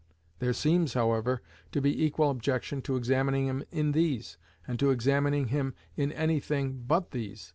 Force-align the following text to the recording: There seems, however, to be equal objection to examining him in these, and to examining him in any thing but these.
There 0.39 0.51
seems, 0.51 0.95
however, 0.95 1.43
to 1.73 1.79
be 1.79 2.03
equal 2.03 2.31
objection 2.31 2.81
to 2.81 2.95
examining 2.95 3.45
him 3.45 3.63
in 3.69 3.91
these, 3.91 4.39
and 4.67 4.79
to 4.79 4.89
examining 4.89 5.49
him 5.49 5.75
in 5.95 6.11
any 6.13 6.39
thing 6.39 6.85
but 6.87 7.11
these. 7.11 7.49